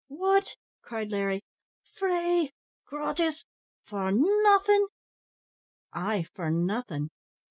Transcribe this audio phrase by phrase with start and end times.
[0.07, 1.41] "What!" cried Larry,
[1.95, 2.53] "free,
[2.87, 3.45] gratis,
[3.85, 4.87] for nothin'?"
[5.93, 7.11] "Ay, for nothing.